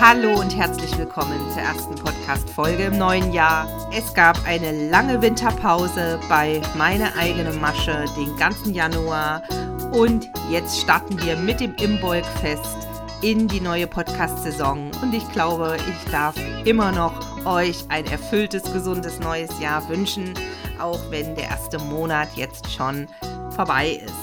Hallo 0.00 0.40
und 0.40 0.56
herzlich 0.56 0.96
willkommen 0.96 1.38
zur 1.50 1.60
ersten 1.60 1.94
Podcast-Folge 1.94 2.84
im 2.84 2.96
neuen 2.96 3.34
Jahr. 3.34 3.68
Es 3.92 4.14
gab 4.14 4.42
eine 4.46 4.88
lange 4.88 5.20
Winterpause 5.20 6.18
bei 6.26 6.62
meiner 6.74 7.14
eigenen 7.18 7.60
Masche 7.60 8.06
den 8.16 8.34
ganzen 8.38 8.72
Januar 8.72 9.42
und 9.92 10.30
jetzt 10.48 10.80
starten 10.80 11.20
wir 11.22 11.36
mit 11.36 11.60
dem 11.60 11.74
Imbolg-Fest 11.74 12.78
in 13.20 13.46
die 13.46 13.60
neue 13.60 13.86
Podcast-Saison 13.86 14.90
und 15.02 15.12
ich 15.12 15.30
glaube, 15.32 15.76
ich 15.76 16.10
darf 16.10 16.34
immer 16.64 16.92
noch 16.92 17.44
euch 17.44 17.84
ein 17.90 18.06
erfülltes, 18.06 18.62
gesundes 18.72 19.20
neues 19.20 19.50
Jahr 19.60 19.86
wünschen, 19.90 20.32
auch 20.80 21.10
wenn 21.10 21.34
der 21.34 21.50
erste 21.50 21.78
Monat 21.78 22.28
jetzt 22.36 22.72
schon 22.72 23.06
vorbei 23.54 24.00
ist. 24.02 24.19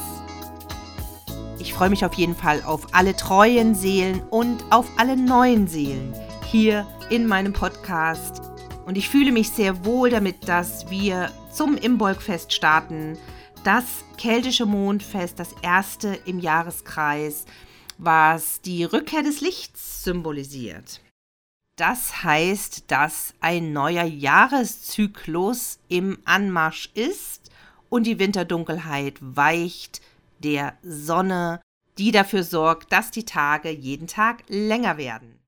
Ich 1.67 1.73
freue 1.73 1.89
mich 1.89 2.05
auf 2.05 2.13
jeden 2.13 2.33
Fall 2.33 2.63
auf 2.63 2.87
alle 2.93 3.13
treuen 3.13 3.75
Seelen 3.75 4.21
und 4.29 4.63
auf 4.69 4.89
alle 4.95 5.17
neuen 5.17 5.67
Seelen 5.67 6.13
hier 6.45 6.87
in 7.09 7.27
meinem 7.27 7.51
Podcast. 7.51 8.41
Und 8.85 8.97
ich 8.97 9.09
fühle 9.09 9.33
mich 9.33 9.49
sehr 9.49 9.83
wohl 9.83 10.09
damit, 10.09 10.47
dass 10.47 10.89
wir 10.89 11.29
zum 11.51 11.75
Imbolgfest 11.75 12.53
starten. 12.53 13.17
Das 13.65 13.83
keltische 14.17 14.65
Mondfest, 14.65 15.39
das 15.39 15.53
erste 15.61 16.17
im 16.25 16.39
Jahreskreis, 16.39 17.43
was 17.97 18.61
die 18.61 18.85
Rückkehr 18.85 19.21
des 19.21 19.41
Lichts 19.41 20.05
symbolisiert. 20.05 21.01
Das 21.75 22.23
heißt, 22.23 22.89
dass 22.89 23.33
ein 23.41 23.73
neuer 23.73 24.05
Jahreszyklus 24.05 25.79
im 25.89 26.17
Anmarsch 26.23 26.89
ist 26.93 27.51
und 27.89 28.07
die 28.07 28.19
Winterdunkelheit 28.19 29.15
weicht 29.19 30.01
der 30.39 30.77
Sonne, 30.81 31.61
die 31.97 32.11
dafür 32.11 32.43
sorgt, 32.43 32.91
dass 32.91 33.11
die 33.11 33.25
Tage 33.25 33.69
jeden 33.69 34.07
Tag 34.07 34.43
länger 34.47 34.97
werden. 34.97 35.39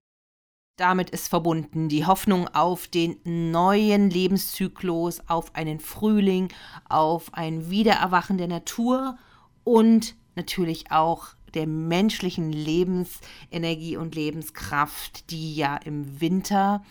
Damit 0.77 1.09
ist 1.09 1.27
verbunden 1.27 1.89
die 1.89 2.05
Hoffnung 2.05 2.47
auf 2.47 2.87
den 2.87 3.17
neuen 3.25 4.09
Lebenszyklus, 4.09 5.19
auf 5.27 5.53
einen 5.53 5.81
Frühling, 5.81 6.47
auf 6.87 7.33
ein 7.33 7.69
Wiedererwachen 7.69 8.37
der 8.37 8.47
Natur 8.47 9.17
und 9.65 10.15
natürlich 10.35 10.89
auch 10.89 11.27
der 11.53 11.67
menschlichen 11.67 12.53
Lebensenergie 12.53 13.97
und 13.97 14.15
Lebenskraft, 14.15 15.29
die 15.31 15.55
ja 15.55 15.75
im 15.77 16.21
Winter, 16.21 16.81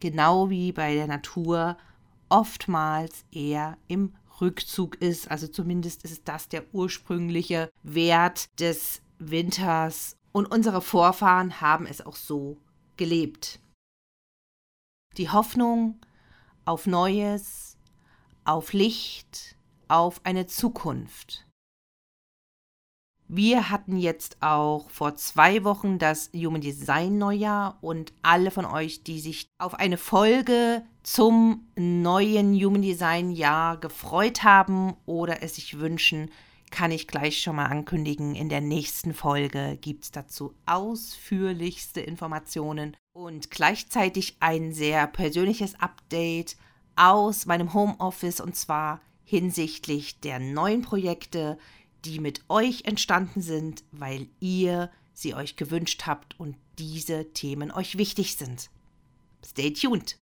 genau 0.00 0.50
wie 0.50 0.72
bei 0.72 0.94
der 0.94 1.06
Natur, 1.06 1.76
oftmals 2.28 3.24
eher 3.30 3.76
im 3.86 4.12
Rückzug 4.40 4.96
ist. 4.96 5.30
Also 5.30 5.48
zumindest 5.48 6.04
ist 6.04 6.28
das 6.28 6.48
der 6.48 6.64
ursprüngliche 6.74 7.70
Wert 7.82 8.48
des 8.60 9.02
Winters. 9.18 10.16
Und 10.32 10.46
unsere 10.46 10.82
Vorfahren 10.82 11.60
haben 11.60 11.86
es 11.86 12.04
auch 12.04 12.16
so 12.16 12.58
gelebt. 12.96 13.60
Die 15.16 15.30
Hoffnung 15.30 15.98
auf 16.64 16.86
Neues, 16.86 17.78
auf 18.44 18.72
Licht, 18.72 19.56
auf 19.88 20.20
eine 20.24 20.46
Zukunft. 20.46 21.45
Wir 23.28 23.70
hatten 23.70 23.96
jetzt 23.96 24.36
auch 24.40 24.88
vor 24.88 25.16
zwei 25.16 25.64
Wochen 25.64 25.98
das 25.98 26.30
Human 26.32 26.60
Design 26.60 27.18
Neujahr 27.18 27.76
und 27.80 28.12
alle 28.22 28.52
von 28.52 28.64
euch, 28.64 29.02
die 29.02 29.18
sich 29.18 29.48
auf 29.58 29.74
eine 29.74 29.98
Folge 29.98 30.84
zum 31.02 31.66
neuen 31.76 32.54
Human 32.54 32.82
Design 32.82 33.32
Jahr 33.32 33.78
gefreut 33.78 34.44
haben 34.44 34.94
oder 35.06 35.42
es 35.42 35.56
sich 35.56 35.80
wünschen, 35.80 36.30
kann 36.70 36.92
ich 36.92 37.08
gleich 37.08 37.40
schon 37.40 37.56
mal 37.56 37.66
ankündigen. 37.66 38.36
In 38.36 38.48
der 38.48 38.60
nächsten 38.60 39.12
Folge 39.12 39.76
gibt 39.80 40.04
es 40.04 40.10
dazu 40.12 40.54
ausführlichste 40.66 42.00
Informationen 42.00 42.96
und 43.12 43.50
gleichzeitig 43.50 44.36
ein 44.38 44.72
sehr 44.72 45.08
persönliches 45.08 45.74
Update 45.80 46.56
aus 46.94 47.46
meinem 47.46 47.74
Homeoffice 47.74 48.40
und 48.40 48.54
zwar 48.54 49.00
hinsichtlich 49.24 50.20
der 50.20 50.38
neuen 50.38 50.82
Projekte, 50.82 51.58
die 52.06 52.20
mit 52.20 52.42
euch 52.48 52.84
entstanden 52.84 53.42
sind, 53.42 53.82
weil 53.90 54.28
ihr 54.38 54.90
sie 55.12 55.34
euch 55.34 55.56
gewünscht 55.56 56.04
habt 56.06 56.38
und 56.38 56.56
diese 56.78 57.32
Themen 57.32 57.72
euch 57.72 57.98
wichtig 57.98 58.36
sind. 58.36 58.70
Stay 59.44 59.72
tuned! 59.72 60.16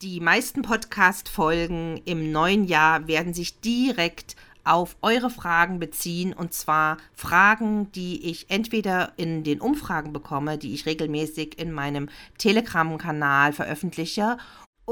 Die 0.00 0.18
meisten 0.18 0.62
Podcast-Folgen 0.62 2.00
im 2.06 2.32
neuen 2.32 2.64
Jahr 2.64 3.06
werden 3.06 3.34
sich 3.34 3.60
direkt 3.60 4.34
auf 4.64 4.96
eure 5.02 5.30
Fragen 5.30 5.78
beziehen 5.78 6.32
und 6.32 6.54
zwar 6.54 6.96
Fragen, 7.14 7.90
die 7.92 8.30
ich 8.30 8.50
entweder 8.50 9.12
in 9.16 9.44
den 9.44 9.60
Umfragen 9.60 10.12
bekomme, 10.12 10.56
die 10.56 10.72
ich 10.72 10.86
regelmäßig 10.86 11.58
in 11.58 11.72
meinem 11.72 12.08
Telegram-Kanal 12.38 13.52
veröffentliche 13.52 14.38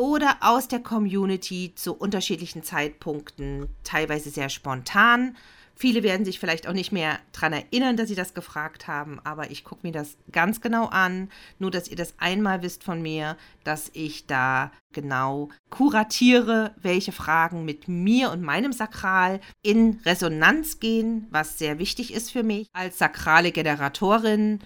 oder 0.01 0.39
aus 0.41 0.67
der 0.67 0.81
Community 0.81 1.73
zu 1.75 1.93
unterschiedlichen 1.93 2.63
Zeitpunkten, 2.63 3.69
teilweise 3.85 4.31
sehr 4.31 4.49
spontan. 4.49 5.37
Viele 5.77 6.03
werden 6.03 6.25
sich 6.25 6.39
vielleicht 6.41 6.67
auch 6.67 6.73
nicht 6.73 6.91
mehr 6.91 7.19
daran 7.33 7.53
erinnern, 7.53 7.99
dass 7.99 8.09
sie 8.09 8.15
das 8.15 8.33
gefragt 8.33 8.89
haben, 8.89 9.21
aber 9.25 9.51
ich 9.51 9.63
gucke 9.63 9.87
mir 9.87 9.93
das 9.93 10.17
ganz 10.33 10.63
genau 10.63 10.87
an. 10.87 11.29
Nur, 11.59 11.71
dass 11.71 11.89
ihr 11.89 11.97
das 11.97 12.15
einmal 12.17 12.63
wisst 12.63 12.83
von 12.83 13.03
mir, 13.03 13.37
dass 13.63 13.91
ich 13.93 14.27
da 14.27 14.73
genau 14.95 15.51
kuratiere, 15.69 16.75
welche 16.81 17.13
Fragen 17.13 17.67
mit 17.67 17.87
mir 17.87 18.31
und 18.31 18.41
meinem 18.41 18.73
Sakral 18.73 19.39
in 19.63 20.01
Resonanz 20.07 20.81
gehen, 20.81 21.27
was 21.31 21.59
sehr 21.59 21.79
wichtig 21.79 22.15
ist 22.15 22.31
für 22.31 22.43
mich 22.43 22.69
als 22.73 22.97
sakrale 22.97 23.53
Generatorin 23.53 24.61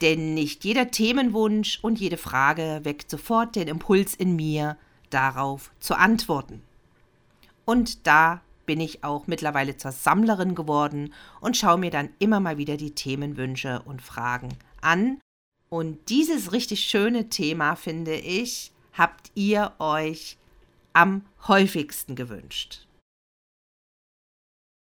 denn 0.00 0.34
nicht 0.34 0.64
jeder 0.64 0.90
Themenwunsch 0.90 1.78
und 1.82 2.00
jede 2.00 2.16
Frage 2.16 2.80
weckt 2.82 3.10
sofort 3.10 3.56
den 3.56 3.68
Impuls 3.68 4.14
in 4.14 4.36
mir, 4.36 4.76
darauf 5.10 5.70
zu 5.78 5.94
antworten. 5.96 6.62
Und 7.64 8.06
da 8.06 8.42
bin 8.66 8.80
ich 8.80 9.04
auch 9.04 9.26
mittlerweile 9.26 9.76
zur 9.76 9.92
Sammlerin 9.92 10.54
geworden 10.54 11.12
und 11.40 11.56
schaue 11.56 11.78
mir 11.78 11.90
dann 11.90 12.10
immer 12.18 12.40
mal 12.40 12.58
wieder 12.58 12.76
die 12.76 12.94
Themenwünsche 12.94 13.82
und 13.84 14.02
Fragen 14.02 14.50
an. 14.80 15.20
Und 15.68 16.08
dieses 16.08 16.52
richtig 16.52 16.80
schöne 16.84 17.28
Thema, 17.28 17.76
finde 17.76 18.14
ich, 18.14 18.72
habt 18.92 19.30
ihr 19.34 19.72
euch 19.78 20.36
am 20.92 21.22
häufigsten 21.48 22.14
gewünscht. 22.14 22.83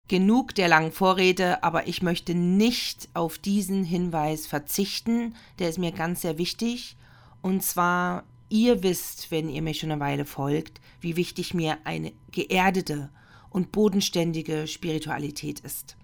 Genug 0.09 0.53
der 0.55 0.67
langen 0.67 0.91
Vorrede, 0.91 1.63
aber 1.63 1.87
ich 1.87 2.01
möchte 2.01 2.35
nicht 2.35 3.07
auf 3.13 3.37
diesen 3.37 3.85
Hinweis 3.85 4.45
verzichten, 4.45 5.33
der 5.59 5.69
ist 5.69 5.79
mir 5.79 5.93
ganz 5.93 6.21
sehr 6.21 6.37
wichtig. 6.37 6.97
Und 7.41 7.63
zwar, 7.63 8.23
ihr 8.49 8.83
wisst, 8.83 9.31
wenn 9.31 9.49
ihr 9.49 9.61
mir 9.61 9.73
schon 9.73 9.91
eine 9.91 10.01
Weile 10.01 10.25
folgt, 10.25 10.81
wie 10.99 11.15
wichtig 11.15 11.53
mir 11.53 11.77
eine 11.85 12.11
geerdete 12.31 13.09
und 13.49 13.71
bodenständige 13.71 14.67
Spiritualität 14.67 15.61
ist. 15.61 15.95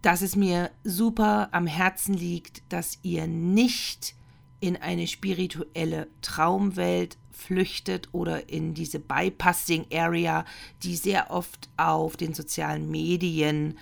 Dass 0.00 0.22
es 0.22 0.36
mir 0.36 0.70
super 0.84 1.48
am 1.52 1.66
Herzen 1.66 2.14
liegt, 2.14 2.62
dass 2.70 2.98
ihr 3.02 3.26
nicht 3.26 4.14
in 4.60 4.78
eine 4.78 5.06
spirituelle 5.06 6.08
Traumwelt 6.22 7.18
flüchtet 7.34 8.08
oder 8.12 8.48
in 8.48 8.74
diese 8.74 8.98
Bypassing 8.98 9.86
Area, 9.92 10.44
die 10.82 10.96
sehr 10.96 11.30
oft 11.30 11.68
auf 11.76 12.16
den 12.16 12.34
sozialen 12.34 12.90
Medien, 12.90 13.78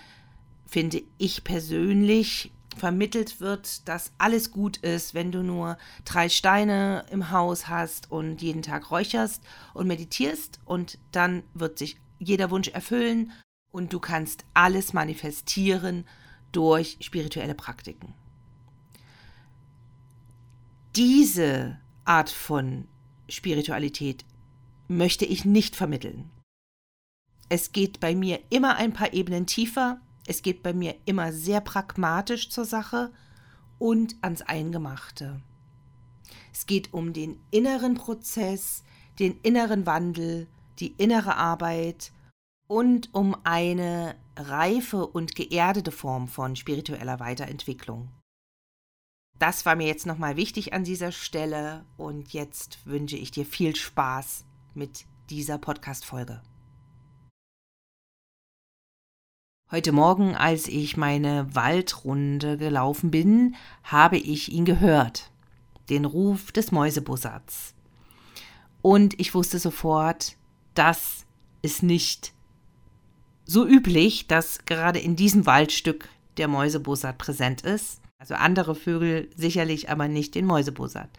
finde 0.67 1.03
ich 1.19 1.45
persönlich, 1.45 2.51
vermittelt 2.77 3.41
wird, 3.41 3.87
dass 3.89 4.13
alles 4.19 4.51
gut 4.51 4.79
ist, 4.79 5.15
wenn 5.15 5.31
du 5.31 5.43
nur 5.43 5.77
drei 6.05 6.29
Steine 6.29 7.05
im 7.11 7.31
Haus 7.31 7.69
hast 7.69 8.11
und 8.11 8.41
jeden 8.43 8.63
Tag 8.63 8.91
räucherst 8.91 9.43
und 9.75 9.87
meditierst 9.87 10.59
und 10.65 10.99
dann 11.13 11.43
wird 11.55 11.79
sich 11.79 11.99
jeder 12.19 12.51
Wunsch 12.51 12.69
erfüllen 12.69 13.33
und 13.71 13.93
du 13.93 14.01
kannst 14.01 14.45
alles 14.55 14.93
manifestieren 14.93 16.07
durch 16.53 16.99
spirituelle 17.01 17.55
Praktiken. 17.55 18.15
Diese 20.95 21.79
Art 22.05 22.31
von 22.31 22.87
Spiritualität 23.33 24.25
möchte 24.89 25.25
ich 25.25 25.45
nicht 25.45 25.75
vermitteln. 25.75 26.31
Es 27.49 27.73
geht 27.73 28.01
bei 28.01 28.15
mir 28.15 28.41
immer 28.51 28.77
ein 28.77 28.93
paar 28.93 29.13
Ebenen 29.13 29.47
tiefer, 29.47 30.01
es 30.27 30.43
geht 30.43 30.63
bei 30.63 30.73
mir 30.73 30.95
immer 31.05 31.33
sehr 31.33 31.61
pragmatisch 31.61 32.51
zur 32.51 32.65
Sache 32.65 33.13
und 33.79 34.17
ans 34.23 34.43
Eingemachte. 34.43 35.43
Es 36.53 36.67
geht 36.67 36.93
um 36.93 37.13
den 37.13 37.41
inneren 37.51 37.95
Prozess, 37.95 38.85
den 39.19 39.39
inneren 39.43 39.87
Wandel, 39.87 40.47
die 40.79 40.93
innere 40.93 41.37
Arbeit 41.37 42.13
und 42.69 43.13
um 43.13 43.37
eine 43.45 44.15
reife 44.37 45.07
und 45.07 45.35
geerdete 45.35 45.91
Form 45.91 46.29
von 46.29 46.57
spiritueller 46.57 47.21
Weiterentwicklung. 47.21 48.09
Das 49.39 49.67
war 49.67 49.75
mir 49.75 49.87
jetzt 49.87 50.07
nochmal 50.07 50.37
wichtig 50.37 50.73
an 50.73 50.85
dieser 50.85 51.11
Stelle 51.11 51.85
und 51.97 52.33
jetzt 52.33 52.79
wünsche 52.87 53.17
ich 53.17 53.31
dir 53.31 53.45
viel 53.45 53.75
Spaß 53.75 54.45
mit 54.75 55.05
dieser 55.31 55.59
Podcast-Folge. 55.59 56.43
Heute 59.73 59.93
Morgen, 59.93 60.37
als 60.37 60.69
ich 60.69 60.99
meine 60.99 61.55
Waldrunde 61.55 62.59
gelaufen 62.59 63.11
bin, 63.11 63.57
habe 63.83 64.19
ich 64.19 64.53
ihn 64.53 64.67
gehört. 64.67 65.31
Den 65.89 66.05
Ruf 66.05 66.53
des 66.53 66.73
Mäusebussards. 66.73 67.75
Und 68.83 69.19
ich 69.19 69.35
wusste 69.35 69.59
sofort, 69.59 70.37
das 70.75 71.25
ist 71.63 71.83
nicht 71.83 72.35
so 73.47 73.67
üblich, 73.67 74.27
dass 74.27 74.67
gerade 74.67 74.99
in 74.99 75.17
diesem 75.17 75.47
Waldstück 75.47 76.11
der 76.37 76.49
Mäusebussard 76.49 77.17
präsent 77.17 77.63
ist. 77.63 78.02
Also 78.23 78.35
andere 78.35 78.77
Vögel 78.77 79.29
sicherlich, 79.35 79.91
aber 79.91 80.07
nicht 80.07 80.37
den 80.37 80.47
Mäusebussard. 80.47 81.11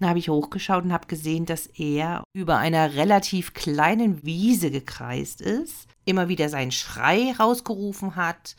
Dann 0.00 0.08
habe 0.08 0.18
ich 0.18 0.30
hochgeschaut 0.30 0.84
und 0.84 0.92
habe 0.94 1.06
gesehen, 1.06 1.44
dass 1.44 1.66
er 1.66 2.24
über 2.32 2.56
einer 2.56 2.94
relativ 2.94 3.52
kleinen 3.52 4.24
Wiese 4.24 4.70
gekreist 4.70 5.42
ist, 5.42 5.86
immer 6.06 6.30
wieder 6.30 6.48
seinen 6.48 6.72
Schrei 6.72 7.34
rausgerufen 7.38 8.16
hat 8.16 8.56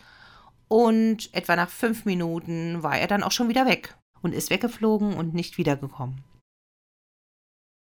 und 0.68 1.34
etwa 1.34 1.56
nach 1.56 1.72
fünf 1.72 2.06
Minuten 2.06 2.84
war 2.84 3.00
er 3.00 3.08
dann 3.08 3.24
auch 3.24 3.32
schon 3.32 3.50
wieder 3.50 3.66
weg 3.66 3.98
und 4.22 4.32
ist 4.36 4.52
weggeflogen 4.52 5.16
und 5.16 5.34
nicht 5.34 5.58
wiedergekommen. 5.58 6.24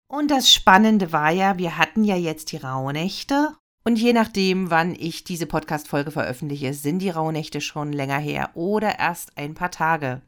Und 0.09 0.31
das 0.31 0.49
Spannende 0.49 1.11
war 1.11 1.33
ja, 1.33 1.59
wir 1.59 1.77
hatten 1.77 2.05
ja 2.05 2.15
jetzt 2.15 2.53
die 2.53 2.59
Rauhnächte 2.59 3.57
und 3.85 3.97
je 3.97 4.13
nachdem, 4.13 4.71
wann 4.71 4.95
ich 4.95 5.25
diese 5.25 5.47
Podcast-Folge 5.47 6.11
veröffentliche, 6.11 6.75
sind 6.75 6.99
die 7.01 7.11
Rauhnächte 7.11 7.61
schon 7.61 7.93
länger 7.93 8.19
her 8.19 8.51
oder 8.55 8.99
erst 8.99 9.37
ein 9.39 9.55
paar 9.55 9.71
Tage. 9.71 10.23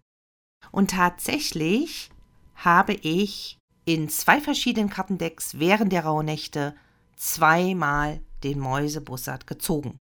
Und 0.72 0.92
tatsächlich 0.92 2.10
habe 2.54 2.94
ich 2.94 3.58
in 3.84 4.08
zwei 4.08 4.40
verschiedenen 4.40 4.90
Kartendecks 4.90 5.58
während 5.58 5.92
der 5.92 6.04
Rauhnächte 6.04 6.74
zweimal 7.16 8.20
den 8.44 8.58
Mäusebussard 8.58 9.46
gezogen. 9.46 9.98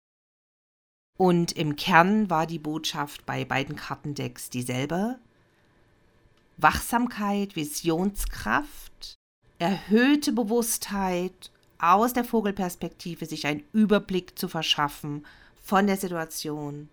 Und 1.17 1.53
im 1.53 1.77
Kern 1.77 2.29
war 2.31 2.47
die 2.47 2.59
Botschaft 2.59 3.25
bei 3.25 3.45
beiden 3.45 3.77
Kartendecks 3.77 4.51
dieselbe. 4.51 5.19
Wachsamkeit, 6.57 7.57
Visionskraft, 7.57 9.15
erhöhte 9.59 10.33
Bewusstheit, 10.33 11.53
aus 11.79 12.13
der 12.13 12.25
Vogelperspektive 12.25 13.27
sich 13.27 13.47
einen 13.47 13.65
Überblick 13.73 14.39
zu 14.39 14.49
verschaffen 14.49 15.27
von 15.63 15.87
der 15.87 15.97
Situation 15.97 16.89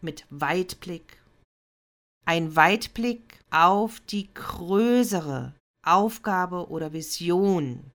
mit 0.00 0.26
Weitblick 0.30 1.18
ein 2.24 2.56
Weitblick 2.56 3.40
auf 3.50 4.00
die 4.00 4.32
größere 4.32 5.54
Aufgabe 5.84 6.68
oder 6.70 6.92
Vision. 6.92 7.90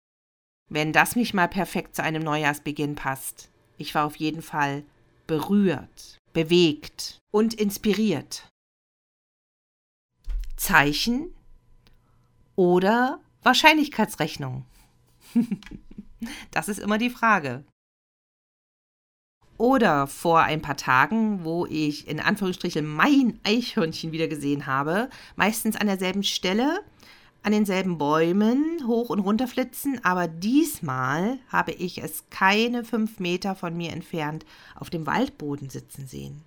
Wenn 0.71 0.93
das 0.93 1.17
nicht 1.17 1.35
mal 1.35 1.49
perfekt 1.49 1.95
zu 1.95 2.03
einem 2.03 2.23
Neujahrsbeginn 2.23 2.95
passt. 2.95 3.51
Ich 3.77 3.95
war 3.95 4.07
auf 4.07 4.17
jeden 4.17 4.43
Fall 4.43 4.85
berührt, 5.27 6.19
bewegt 6.33 7.19
und 7.31 7.55
inspiriert. 7.55 8.49
Zeichen 10.57 11.35
oder 12.57 13.21
Wahrscheinlichkeitsrechnung? 13.43 14.65
das 16.51 16.69
ist 16.69 16.79
immer 16.79 16.99
die 16.99 17.11
Frage. 17.11 17.65
Oder 19.57 20.09
vor 20.09 20.41
ein 20.41 20.63
paar 20.63 20.77
Tagen, 20.77 21.45
wo 21.45 21.65
ich 21.67 22.09
in 22.09 22.19
Anführungsstrichen 22.19 22.87
mein 22.87 23.39
Eichhörnchen 23.45 24.11
wieder 24.11 24.27
gesehen 24.27 24.67
habe, 24.67 25.09
meistens 25.37 25.77
an 25.77 25.87
derselben 25.87 26.25
Stelle, 26.25 26.81
an 27.45 27.53
denselben 27.53 27.99
Bäumen 27.99 28.87
hoch 28.87 29.11
und 29.11 29.21
runter 29.21 29.47
flitzen, 29.47 30.01
aber 30.03 30.27
diesmal 30.27 31.39
habe 31.49 31.73
ich 31.73 32.03
es 32.03 32.25
keine 32.31 32.85
fünf 32.85 33.21
Meter 33.21 33.55
von 33.55 33.77
mir 33.77 33.93
entfernt 33.93 34.45
auf 34.75 34.91
dem 34.91 35.07
Waldboden 35.07 35.71
sitzen 35.71 36.09
sehen. 36.09 36.43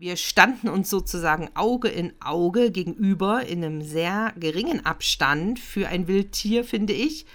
Wir 0.00 0.16
standen 0.16 0.70
uns 0.70 0.88
sozusagen 0.88 1.50
Auge 1.54 1.88
in 1.88 2.14
Auge 2.20 2.70
gegenüber 2.70 3.44
in 3.44 3.62
einem 3.62 3.82
sehr 3.82 4.32
geringen 4.38 4.86
Abstand 4.86 5.58
für 5.58 5.88
ein 5.88 6.08
Wildtier, 6.08 6.64
finde 6.64 6.94
ich. 6.94 7.26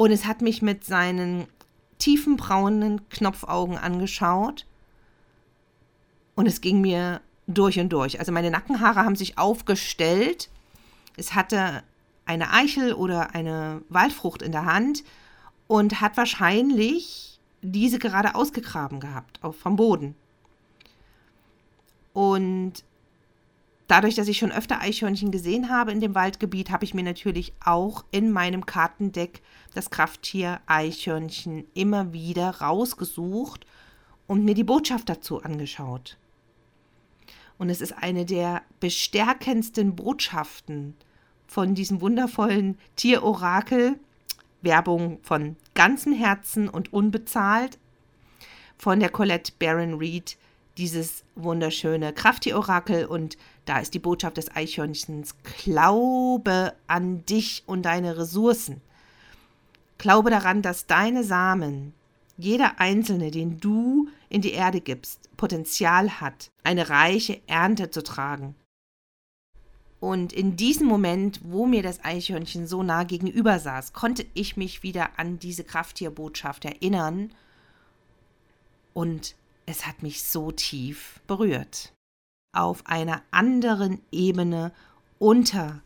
Und 0.00 0.12
es 0.12 0.24
hat 0.24 0.40
mich 0.40 0.62
mit 0.62 0.82
seinen 0.82 1.46
tiefen 1.98 2.38
braunen 2.38 3.06
Knopfaugen 3.10 3.76
angeschaut 3.76 4.64
und 6.34 6.46
es 6.46 6.62
ging 6.62 6.80
mir 6.80 7.20
durch 7.46 7.78
und 7.78 7.90
durch. 7.90 8.18
Also 8.18 8.32
meine 8.32 8.50
Nackenhaare 8.50 9.00
haben 9.00 9.14
sich 9.14 9.36
aufgestellt. 9.36 10.48
Es 11.18 11.34
hatte 11.34 11.82
eine 12.24 12.50
Eichel 12.50 12.94
oder 12.94 13.34
eine 13.34 13.82
Waldfrucht 13.90 14.40
in 14.40 14.52
der 14.52 14.64
Hand 14.64 15.04
und 15.66 16.00
hat 16.00 16.16
wahrscheinlich 16.16 17.38
diese 17.60 17.98
gerade 17.98 18.34
ausgegraben 18.34 19.00
gehabt, 19.00 19.44
auch 19.44 19.54
vom 19.54 19.76
Boden. 19.76 20.14
Und 22.14 22.84
Dadurch, 23.90 24.14
dass 24.14 24.28
ich 24.28 24.38
schon 24.38 24.52
öfter 24.52 24.80
Eichhörnchen 24.80 25.32
gesehen 25.32 25.68
habe 25.68 25.90
in 25.90 25.98
dem 25.98 26.14
Waldgebiet, 26.14 26.70
habe 26.70 26.84
ich 26.84 26.94
mir 26.94 27.02
natürlich 27.02 27.52
auch 27.58 28.04
in 28.12 28.30
meinem 28.30 28.64
Kartendeck 28.64 29.42
das 29.74 29.90
Krafttier 29.90 30.60
Eichhörnchen 30.66 31.66
immer 31.74 32.12
wieder 32.12 32.60
rausgesucht 32.60 33.66
und 34.28 34.44
mir 34.44 34.54
die 34.54 34.62
Botschaft 34.62 35.08
dazu 35.08 35.42
angeschaut. 35.42 36.18
Und 37.58 37.68
es 37.68 37.80
ist 37.80 37.90
eine 37.90 38.24
der 38.24 38.62
bestärkendsten 38.78 39.96
Botschaften 39.96 40.94
von 41.48 41.74
diesem 41.74 42.00
wundervollen 42.00 42.78
Tierorakel. 42.94 43.98
Werbung 44.62 45.18
von 45.22 45.56
ganzem 45.74 46.12
Herzen 46.12 46.68
und 46.68 46.92
unbezahlt 46.92 47.76
von 48.78 49.00
der 49.00 49.08
Colette 49.08 49.52
Baron 49.58 49.94
Reed 49.94 50.36
dieses 50.78 51.24
wunderschöne 51.34 52.12
Krafti-Orakel 52.12 53.04
und 53.04 53.36
da 53.70 53.78
ist 53.78 53.94
die 53.94 54.00
Botschaft 54.00 54.36
des 54.36 54.50
Eichhörnchens, 54.56 55.36
glaube 55.62 56.74
an 56.88 57.24
dich 57.24 57.62
und 57.66 57.82
deine 57.82 58.18
Ressourcen. 58.18 58.80
Glaube 59.96 60.30
daran, 60.30 60.60
dass 60.60 60.88
deine 60.88 61.22
Samen, 61.22 61.94
jeder 62.36 62.80
einzelne, 62.80 63.30
den 63.30 63.60
du 63.60 64.08
in 64.28 64.42
die 64.42 64.54
Erde 64.54 64.80
gibst, 64.80 65.30
Potenzial 65.36 66.20
hat, 66.20 66.50
eine 66.64 66.90
reiche 66.90 67.40
Ernte 67.46 67.92
zu 67.92 68.02
tragen. 68.02 68.56
Und 70.00 70.32
in 70.32 70.56
diesem 70.56 70.88
Moment, 70.88 71.38
wo 71.44 71.64
mir 71.64 71.84
das 71.84 72.04
Eichhörnchen 72.04 72.66
so 72.66 72.82
nah 72.82 73.04
gegenüber 73.04 73.60
saß, 73.60 73.92
konnte 73.92 74.26
ich 74.34 74.56
mich 74.56 74.82
wieder 74.82 75.16
an 75.16 75.38
diese 75.38 75.62
Krafttierbotschaft 75.62 76.64
erinnern 76.64 77.30
und 78.94 79.36
es 79.66 79.86
hat 79.86 80.02
mich 80.02 80.24
so 80.24 80.50
tief 80.50 81.20
berührt. 81.28 81.92
Auf 82.52 82.86
einer 82.86 83.22
anderen 83.30 84.00
Ebene 84.10 84.72
unter 85.18 85.82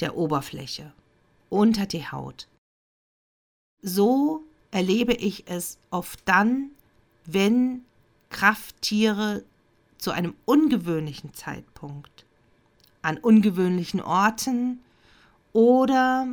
der 0.00 0.16
Oberfläche, 0.16 0.92
unter 1.50 1.86
die 1.86 2.06
Haut. 2.06 2.46
So 3.82 4.42
erlebe 4.70 5.14
ich 5.14 5.44
es 5.48 5.78
oft 5.90 6.20
dann, 6.26 6.70
wenn 7.24 7.84
Krafttiere 8.30 9.44
zu 9.98 10.10
einem 10.10 10.34
ungewöhnlichen 10.44 11.34
Zeitpunkt, 11.34 12.24
an 13.02 13.18
ungewöhnlichen 13.18 14.00
Orten 14.00 14.80
oder 15.52 16.28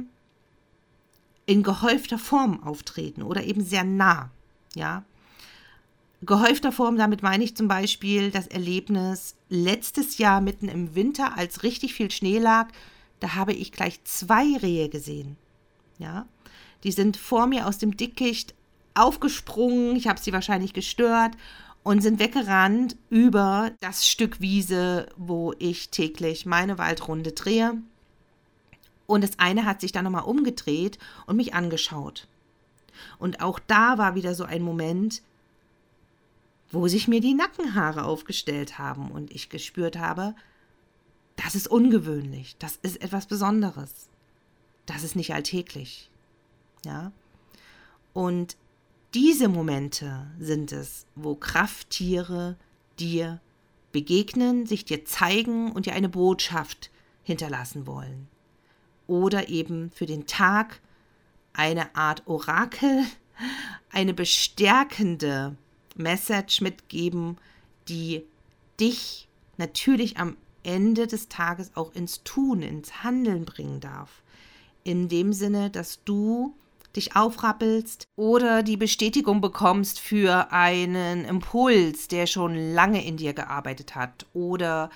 in 1.45 1.63
gehäufter 1.63 2.17
Form 2.17 2.63
auftreten 2.63 3.21
oder 3.21 3.43
eben 3.43 3.63
sehr 3.63 3.83
nah. 3.83 4.29
Ja, 4.73 5.03
gehäufter 6.21 6.71
Form, 6.71 6.97
damit 6.97 7.23
meine 7.23 7.43
ich 7.43 7.55
zum 7.55 7.67
Beispiel 7.67 8.31
das 8.31 8.47
Erlebnis 8.47 9.35
letztes 9.49 10.17
Jahr 10.17 10.41
mitten 10.41 10.69
im 10.69 10.95
Winter, 10.95 11.37
als 11.37 11.63
richtig 11.63 11.93
viel 11.93 12.11
Schnee 12.11 12.39
lag, 12.39 12.69
da 13.19 13.35
habe 13.35 13.53
ich 13.53 13.71
gleich 13.71 14.03
zwei 14.03 14.57
Rehe 14.57 14.89
gesehen. 14.89 15.37
Ja, 15.97 16.25
die 16.83 16.91
sind 16.91 17.17
vor 17.17 17.47
mir 17.47 17.67
aus 17.67 17.77
dem 17.77 17.95
Dickicht 17.95 18.53
aufgesprungen, 18.93 19.95
ich 19.95 20.07
habe 20.07 20.19
sie 20.19 20.33
wahrscheinlich 20.33 20.73
gestört 20.73 21.35
und 21.83 22.01
sind 22.01 22.19
weggerannt 22.19 22.95
über 23.09 23.71
das 23.79 24.07
Stück 24.07 24.41
Wiese, 24.41 25.07
wo 25.17 25.53
ich 25.59 25.89
täglich 25.89 26.45
meine 26.45 26.77
Waldrunde 26.77 27.31
drehe. 27.31 27.77
Und 29.07 29.23
das 29.23 29.37
eine 29.37 29.65
hat 29.65 29.81
sich 29.81 29.91
dann 29.91 30.05
nochmal 30.05 30.23
umgedreht 30.23 30.97
und 31.27 31.35
mich 31.35 31.53
angeschaut. 31.53 32.27
Und 33.19 33.41
auch 33.41 33.59
da 33.59 33.97
war 33.97 34.15
wieder 34.15 34.33
so 34.33 34.45
ein 34.45 34.63
Moment, 34.63 35.21
wo 36.71 36.87
sich 36.87 37.07
mir 37.07 37.21
die 37.21 37.33
Nackenhaare 37.33 38.03
aufgestellt 38.03 38.77
haben 38.77 39.11
und 39.11 39.31
ich 39.31 39.49
gespürt 39.49 39.97
habe, 39.97 40.35
das 41.35 41.55
ist 41.55 41.67
ungewöhnlich, 41.67 42.55
das 42.59 42.77
ist 42.77 43.01
etwas 43.01 43.27
Besonderes, 43.27 44.09
das 44.85 45.03
ist 45.03 45.15
nicht 45.15 45.33
alltäglich. 45.33 46.09
Ja? 46.85 47.11
Und 48.13 48.55
diese 49.13 49.47
Momente 49.47 50.27
sind 50.39 50.71
es, 50.71 51.05
wo 51.15 51.35
Krafttiere 51.35 52.57
dir 52.99 53.41
begegnen, 53.91 54.65
sich 54.65 54.85
dir 54.85 55.05
zeigen 55.05 55.71
und 55.71 55.85
dir 55.85 55.93
eine 55.93 56.09
Botschaft 56.09 56.91
hinterlassen 57.23 57.87
wollen. 57.87 58.27
Oder 59.07 59.49
eben 59.49 59.91
für 59.91 60.05
den 60.05 60.27
Tag 60.27 60.81
eine 61.53 61.95
Art 61.95 62.23
Orakel, 62.27 63.05
eine 63.91 64.13
bestärkende 64.13 65.55
Message 65.95 66.61
mitgeben, 66.61 67.37
die 67.87 68.23
dich 68.79 69.27
natürlich 69.57 70.17
am 70.17 70.37
Ende 70.63 71.07
des 71.07 71.29
Tages 71.29 71.71
auch 71.75 71.93
ins 71.93 72.23
Tun, 72.23 72.61
ins 72.61 73.03
Handeln 73.03 73.45
bringen 73.45 73.79
darf. 73.79 74.21
In 74.83 75.07
dem 75.07 75.33
Sinne, 75.33 75.69
dass 75.69 76.03
du 76.03 76.55
dich 76.95 77.15
aufrappelst 77.15 78.07
oder 78.15 78.63
die 78.63 78.77
Bestätigung 78.77 79.41
bekommst 79.41 79.99
für 79.99 80.51
einen 80.51 81.25
Impuls, 81.25 82.07
der 82.07 82.25
schon 82.25 82.55
lange 82.73 83.05
in 83.05 83.17
dir 83.17 83.33
gearbeitet 83.33 83.95
hat 83.95 84.25
oder 84.33 84.89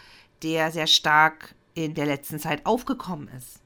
der 0.44 0.72
sehr 0.72 0.88
stark 0.88 1.56
in 1.74 1.94
der 1.94 2.06
letzten 2.06 2.40
Zeit 2.40 2.66
aufgekommen 2.66 3.28
ist. 3.38 3.60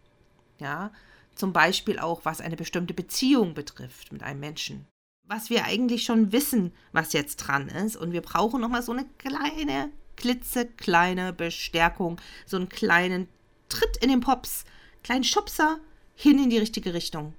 Ja, 0.59 0.91
zum 1.35 1.53
Beispiel 1.53 1.99
auch 1.99 2.21
was 2.25 2.41
eine 2.41 2.55
bestimmte 2.55 2.93
Beziehung 2.93 3.53
betrifft 3.53 4.11
mit 4.11 4.23
einem 4.23 4.39
Menschen. 4.39 4.87
Was 5.35 5.49
wir 5.49 5.65
eigentlich 5.65 6.03
schon 6.03 6.31
wissen, 6.31 6.71
was 6.91 7.11
jetzt 7.11 7.37
dran 7.37 7.67
ist 7.67 7.95
und 7.95 8.11
wir 8.11 8.21
brauchen 8.21 8.61
noch 8.61 8.69
mal 8.69 8.83
so 8.83 8.91
eine 8.91 9.07
kleine 9.17 9.89
klitzekleine 10.15 11.33
Bestärkung, 11.33 12.21
so 12.45 12.55
einen 12.55 12.69
kleinen 12.69 13.27
Tritt 13.67 13.97
in 13.97 14.09
den 14.09 14.19
Pops, 14.19 14.63
kleinen 15.01 15.23
Schubser 15.23 15.79
hin 16.13 16.37
in 16.37 16.51
die 16.51 16.59
richtige 16.59 16.93
Richtung. 16.93 17.33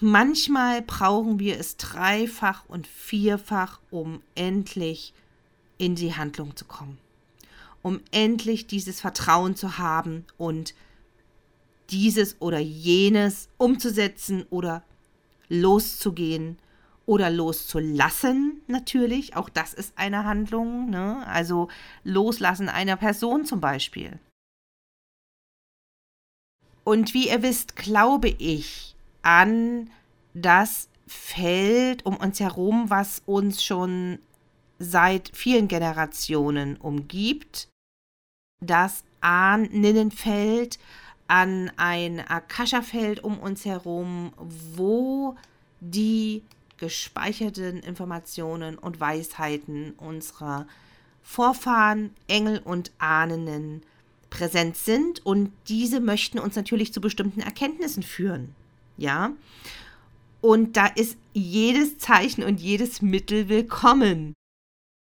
Manchmal 0.00 0.80
brauchen 0.80 1.40
wir 1.40 1.58
es 1.58 1.76
dreifach 1.76 2.66
und 2.68 2.86
vierfach, 2.86 3.80
um 3.90 4.22
endlich 4.36 5.12
in 5.76 5.96
die 5.96 6.14
Handlung 6.14 6.54
zu 6.54 6.66
kommen. 6.66 6.98
Um 7.82 8.00
endlich 8.12 8.68
dieses 8.68 9.00
Vertrauen 9.00 9.56
zu 9.56 9.76
haben 9.78 10.24
und 10.36 10.72
dieses 11.90 12.40
oder 12.40 12.60
jenes 12.60 13.48
umzusetzen 13.58 14.46
oder 14.50 14.84
loszugehen 15.48 16.58
oder 17.08 17.30
loszulassen 17.30 18.60
natürlich. 18.66 19.34
Auch 19.34 19.48
das 19.48 19.72
ist 19.72 19.94
eine 19.96 20.24
Handlung. 20.24 20.90
Ne? 20.90 21.26
Also 21.26 21.68
loslassen 22.04 22.68
einer 22.68 22.96
Person 22.96 23.46
zum 23.46 23.62
Beispiel. 23.62 24.18
Und 26.84 27.14
wie 27.14 27.28
ihr 27.30 27.42
wisst, 27.42 27.76
glaube 27.76 28.28
ich, 28.28 28.94
an 29.22 29.90
das 30.34 30.90
Feld 31.06 32.04
um 32.04 32.14
uns 32.14 32.40
herum, 32.40 32.90
was 32.90 33.22
uns 33.24 33.64
schon 33.64 34.18
seit 34.78 35.30
vielen 35.34 35.66
Generationen 35.66 36.76
umgibt. 36.76 37.68
Das 38.62 39.02
Ahninnenfeld, 39.22 40.78
an 41.26 41.72
ein 41.78 42.20
Akasha-Feld 42.20 43.24
um 43.24 43.38
uns 43.38 43.64
herum, 43.64 44.32
wo 44.76 45.36
die 45.80 46.42
gespeicherten 46.78 47.80
Informationen 47.80 48.78
und 48.78 49.00
Weisheiten 49.00 49.92
unserer 49.98 50.66
Vorfahren, 51.22 52.10
Engel 52.26 52.60
und 52.64 52.92
Ahnen 52.98 53.82
präsent 54.30 54.76
sind 54.76 55.24
und 55.26 55.52
diese 55.68 56.00
möchten 56.00 56.38
uns 56.38 56.56
natürlich 56.56 56.92
zu 56.92 57.00
bestimmten 57.00 57.40
Erkenntnissen 57.40 58.02
führen 58.02 58.54
ja. 58.98 59.32
Und 60.40 60.76
da 60.76 60.86
ist 60.86 61.16
jedes 61.32 61.98
Zeichen 61.98 62.44
und 62.44 62.60
jedes 62.60 63.00
Mittel 63.00 63.48
willkommen. 63.48 64.34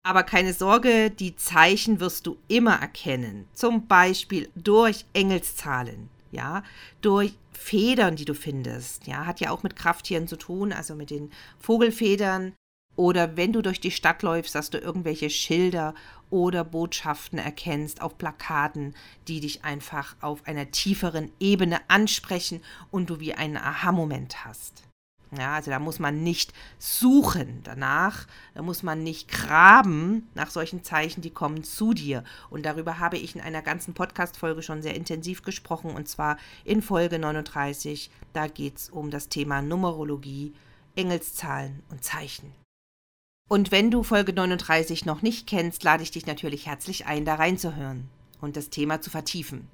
Aber 0.05 0.23
keine 0.23 0.53
Sorge, 0.53 1.11
die 1.11 1.35
Zeichen 1.35 1.99
wirst 1.99 2.27
du 2.27 2.37
immer 2.47 2.75
erkennen. 2.75 3.47
Zum 3.53 3.87
Beispiel 3.87 4.49
durch 4.55 5.05
Engelszahlen, 5.13 6.09
ja, 6.33 6.63
durch 7.01 7.33
Federn, 7.51 8.15
die 8.15 8.25
du 8.25 8.33
findest. 8.33 9.07
Ja, 9.07 9.25
hat 9.25 9.39
ja 9.39 9.51
auch 9.51 9.63
mit 9.63 9.75
Krafttieren 9.75 10.27
zu 10.27 10.35
tun, 10.35 10.73
also 10.73 10.95
mit 10.95 11.09
den 11.09 11.31
Vogelfedern. 11.59 12.53
Oder 12.95 13.37
wenn 13.37 13.53
du 13.53 13.61
durch 13.61 13.79
die 13.79 13.91
Stadt 13.91 14.21
läufst, 14.21 14.53
dass 14.53 14.69
du 14.69 14.77
irgendwelche 14.77 15.29
Schilder 15.29 15.95
oder 16.29 16.63
Botschaften 16.63 17.39
erkennst 17.39 18.01
auf 18.01 18.17
Plakaten, 18.17 18.93
die 19.27 19.39
dich 19.39 19.63
einfach 19.63 20.15
auf 20.21 20.45
einer 20.45 20.69
tieferen 20.69 21.31
Ebene 21.39 21.79
ansprechen 21.87 22.61
und 22.91 23.09
du 23.09 23.19
wie 23.19 23.33
einen 23.33 23.57
Aha-Moment 23.57 24.45
hast. 24.45 24.83
Ja, 25.37 25.55
also 25.55 25.71
da 25.71 25.79
muss 25.79 25.99
man 25.99 26.23
nicht 26.23 26.53
suchen 26.79 27.61
danach, 27.63 28.27
da 28.53 28.61
muss 28.61 28.83
man 28.83 29.03
nicht 29.03 29.27
graben 29.27 30.27
nach 30.35 30.49
solchen 30.49 30.83
Zeichen, 30.83 31.21
die 31.21 31.31
kommen 31.31 31.63
zu 31.63 31.93
dir. 31.93 32.23
Und 32.49 32.65
darüber 32.65 32.99
habe 32.99 33.17
ich 33.17 33.35
in 33.35 33.41
einer 33.41 33.61
ganzen 33.61 33.93
Podcast-Folge 33.93 34.61
schon 34.61 34.81
sehr 34.81 34.95
intensiv 34.95 35.43
gesprochen, 35.43 35.91
und 35.91 36.07
zwar 36.07 36.37
in 36.63 36.81
Folge 36.81 37.19
39. 37.19 38.09
Da 38.33 38.47
geht 38.47 38.77
es 38.77 38.89
um 38.89 39.09
das 39.09 39.29
Thema 39.29 39.61
Numerologie, 39.61 40.53
Engelszahlen 40.95 41.83
und 41.89 42.03
Zeichen. 42.03 42.51
Und 43.49 43.71
wenn 43.71 43.91
du 43.91 44.03
Folge 44.03 44.33
39 44.33 45.05
noch 45.05 45.21
nicht 45.21 45.47
kennst, 45.47 45.83
lade 45.83 46.03
ich 46.03 46.11
dich 46.11 46.25
natürlich 46.25 46.65
herzlich 46.65 47.05
ein, 47.05 47.25
da 47.25 47.35
reinzuhören 47.35 48.09
und 48.41 48.55
das 48.55 48.69
Thema 48.69 49.01
zu 49.01 49.09
vertiefen. 49.09 49.67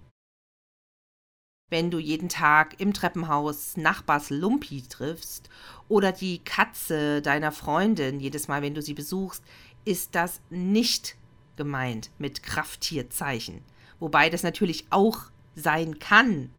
Wenn 1.70 1.92
du 1.92 2.00
jeden 2.00 2.30
Tag 2.30 2.80
im 2.80 2.94
Treppenhaus 2.94 3.78
Nachbars 3.78 4.32
Lumpi 4.32 4.82
triffst 4.82 5.50
oder 5.88 6.12
die 6.12 6.40
Katze 6.40 7.22
deiner 7.22 7.52
Freundin 7.52 8.20
jedes 8.20 8.48
Mal, 8.48 8.62
wenn 8.62 8.74
du 8.74 8.82
sie 8.82 8.96
besuchst, 8.96 9.44
ist 9.86 10.16
das 10.16 10.42
nicht 10.50 11.16
gemeint 11.56 12.10
mit 12.18 12.42
Krafttierzeichen. 12.42 13.62
Wobei 14.00 14.30
das 14.30 14.44
natürlich 14.44 14.86
auch 14.90 15.26
sein 15.56 16.00
kann. 16.00 16.52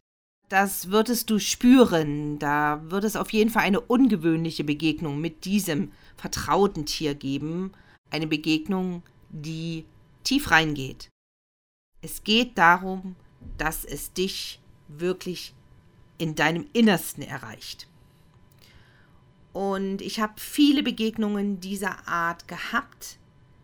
Das 0.47 0.91
würdest 0.91 1.29
du 1.29 1.39
spüren. 1.39 2.39
Da 2.39 2.81
wird 2.85 3.03
es 3.03 3.15
auf 3.15 3.31
jeden 3.31 3.49
Fall 3.49 3.63
eine 3.63 3.81
ungewöhnliche 3.81 4.63
Begegnung 4.63 5.19
mit 5.19 5.45
diesem 5.45 5.91
vertrauten 6.17 6.85
Tier 6.85 7.15
geben, 7.15 7.71
eine 8.11 8.27
Begegnung, 8.27 9.01
die 9.29 9.85
tief 10.23 10.51
reingeht. 10.51 11.09
Es 12.01 12.23
geht 12.23 12.57
darum, 12.57 13.15
dass 13.57 13.85
es 13.85 14.13
dich 14.13 14.60
wirklich 14.99 15.53
in 16.17 16.35
deinem 16.35 16.67
Innersten 16.73 17.23
erreicht. 17.23 17.87
Und 19.53 20.01
ich 20.01 20.19
habe 20.19 20.33
viele 20.37 20.83
Begegnungen 20.83 21.59
dieser 21.59 22.07
Art 22.07 22.47
gehabt 22.47 23.17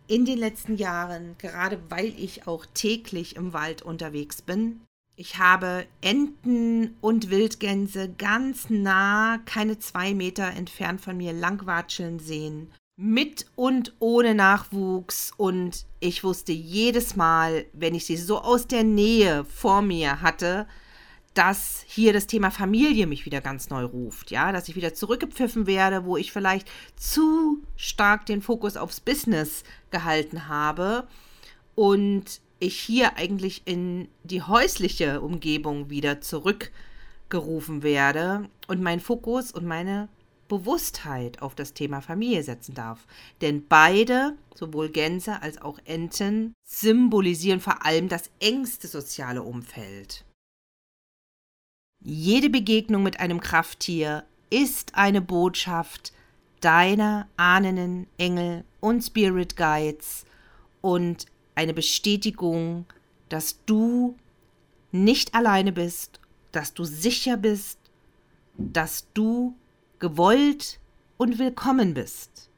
in 0.06 0.24
den 0.24 0.38
letzten 0.38 0.76
Jahren, 0.76 1.36
gerade 1.38 1.78
weil 1.88 2.08
ich 2.18 2.46
auch 2.46 2.66
täglich 2.74 3.36
im 3.36 3.52
Wald 3.52 3.82
unterwegs 3.82 4.42
bin. 4.42 4.80
Ich 5.16 5.38
habe 5.38 5.86
Enten 6.00 6.96
und 7.00 7.30
Wildgänse 7.30 8.08
ganz 8.16 8.70
nah, 8.70 9.38
keine 9.46 9.78
zwei 9.78 10.14
Meter 10.14 10.46
entfernt 10.46 11.00
von 11.00 11.16
mir 11.16 11.32
langwatscheln 11.32 12.20
sehen. 12.20 12.70
Mit 12.96 13.46
und 13.54 13.94
ohne 13.98 14.34
Nachwuchs. 14.34 15.32
Und 15.36 15.86
ich 16.00 16.22
wusste 16.24 16.52
jedes 16.52 17.16
Mal, 17.16 17.66
wenn 17.72 17.94
ich 17.94 18.06
sie 18.06 18.16
so 18.16 18.40
aus 18.40 18.66
der 18.66 18.84
Nähe 18.84 19.44
vor 19.44 19.82
mir 19.82 20.22
hatte, 20.22 20.66
dass 21.38 21.84
hier 21.86 22.12
das 22.12 22.26
Thema 22.26 22.50
Familie 22.50 23.06
mich 23.06 23.24
wieder 23.24 23.40
ganz 23.40 23.70
neu 23.70 23.84
ruft, 23.84 24.32
ja, 24.32 24.50
dass 24.50 24.68
ich 24.68 24.74
wieder 24.74 24.92
zurückgepfiffen 24.92 25.68
werde, 25.68 26.04
wo 26.04 26.16
ich 26.16 26.32
vielleicht 26.32 26.68
zu 26.96 27.62
stark 27.76 28.26
den 28.26 28.42
Fokus 28.42 28.76
aufs 28.76 28.98
Business 28.98 29.62
gehalten 29.92 30.48
habe 30.48 31.06
und 31.76 32.40
ich 32.58 32.76
hier 32.76 33.16
eigentlich 33.16 33.62
in 33.66 34.08
die 34.24 34.42
häusliche 34.42 35.20
Umgebung 35.20 35.90
wieder 35.90 36.20
zurückgerufen 36.20 37.84
werde 37.84 38.48
und 38.66 38.82
meinen 38.82 38.98
Fokus 38.98 39.52
und 39.52 39.64
meine 39.64 40.08
Bewusstheit 40.48 41.40
auf 41.40 41.54
das 41.54 41.72
Thema 41.72 42.00
Familie 42.00 42.42
setzen 42.42 42.74
darf. 42.74 43.06
Denn 43.42 43.64
beide, 43.68 44.36
sowohl 44.56 44.88
Gänse 44.88 45.40
als 45.40 45.62
auch 45.62 45.78
Enten, 45.84 46.52
symbolisieren 46.64 47.60
vor 47.60 47.86
allem 47.86 48.08
das 48.08 48.28
engste 48.40 48.88
soziale 48.88 49.44
Umfeld. 49.44 50.24
Jede 52.00 52.48
Begegnung 52.48 53.02
mit 53.02 53.18
einem 53.18 53.40
Krafttier 53.40 54.24
ist 54.50 54.94
eine 54.94 55.20
Botschaft 55.20 56.12
deiner 56.60 57.28
Ahnen, 57.36 58.06
Engel 58.18 58.64
und 58.80 59.02
Spirit 59.02 59.56
Guides 59.56 60.24
und 60.80 61.26
eine 61.56 61.74
Bestätigung, 61.74 62.86
dass 63.28 63.64
du 63.66 64.16
nicht 64.92 65.34
alleine 65.34 65.72
bist, 65.72 66.20
dass 66.52 66.72
du 66.72 66.84
sicher 66.84 67.36
bist, 67.36 67.78
dass 68.56 69.06
du 69.12 69.56
gewollt 69.98 70.78
und 71.16 71.38
willkommen 71.38 71.94
bist 71.94 72.48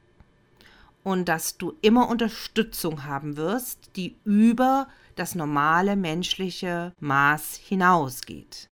und 1.02 1.28
dass 1.28 1.56
du 1.56 1.74
immer 1.80 2.08
Unterstützung 2.08 3.04
haben 3.04 3.36
wirst, 3.36 3.90
die 3.96 4.16
über 4.24 4.86
das 5.16 5.34
normale 5.34 5.96
menschliche 5.96 6.92
Maß 7.00 7.56
hinausgeht. 7.56 8.69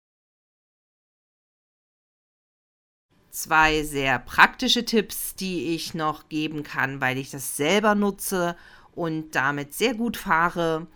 Zwei 3.35 3.83
sehr 3.83 4.17
praktische 4.19 4.85
Tipps, 4.85 5.35
die 5.35 5.75
ich 5.75 5.93
noch 5.93 6.29
geben 6.29 6.63
kann, 6.63 7.01
weil 7.01 7.17
ich 7.17 7.31
das 7.31 7.57
selber 7.57 7.93
nutze 7.93 8.55
und 8.93 9.35
damit 9.35 9.73
sehr 9.73 9.93
gut 9.93 10.15
fahre, 10.15 10.87